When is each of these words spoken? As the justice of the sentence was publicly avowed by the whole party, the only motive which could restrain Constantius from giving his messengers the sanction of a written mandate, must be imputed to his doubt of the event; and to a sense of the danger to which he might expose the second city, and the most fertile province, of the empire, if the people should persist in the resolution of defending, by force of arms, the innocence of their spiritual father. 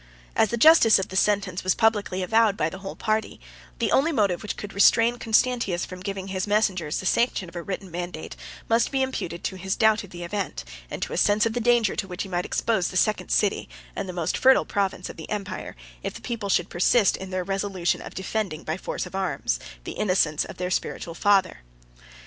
As 0.35 0.49
the 0.49 0.57
justice 0.57 0.97
of 0.97 1.09
the 1.09 1.15
sentence 1.15 1.63
was 1.63 1.75
publicly 1.75 2.23
avowed 2.23 2.57
by 2.57 2.71
the 2.71 2.79
whole 2.79 2.95
party, 2.95 3.39
the 3.77 3.91
only 3.91 4.11
motive 4.11 4.41
which 4.41 4.57
could 4.57 4.73
restrain 4.73 5.19
Constantius 5.19 5.85
from 5.85 5.99
giving 5.99 6.29
his 6.29 6.47
messengers 6.47 6.99
the 6.99 7.05
sanction 7.05 7.47
of 7.47 7.55
a 7.55 7.61
written 7.61 7.91
mandate, 7.91 8.35
must 8.67 8.89
be 8.89 9.03
imputed 9.03 9.43
to 9.43 9.57
his 9.57 9.75
doubt 9.75 10.03
of 10.03 10.09
the 10.09 10.23
event; 10.23 10.63
and 10.89 11.03
to 11.03 11.13
a 11.13 11.17
sense 11.17 11.45
of 11.45 11.53
the 11.53 11.59
danger 11.59 11.95
to 11.95 12.07
which 12.07 12.23
he 12.23 12.29
might 12.29 12.45
expose 12.47 12.87
the 12.87 12.97
second 12.97 13.29
city, 13.29 13.69
and 13.95 14.09
the 14.09 14.11
most 14.11 14.35
fertile 14.39 14.65
province, 14.65 15.07
of 15.07 15.17
the 15.17 15.29
empire, 15.29 15.75
if 16.01 16.15
the 16.15 16.21
people 16.21 16.49
should 16.49 16.71
persist 16.71 17.15
in 17.15 17.29
the 17.29 17.43
resolution 17.43 18.01
of 18.01 18.15
defending, 18.15 18.63
by 18.63 18.77
force 18.77 19.05
of 19.05 19.13
arms, 19.13 19.59
the 19.83 19.91
innocence 19.91 20.43
of 20.45 20.57
their 20.57 20.71
spiritual 20.71 21.13
father. 21.13 21.59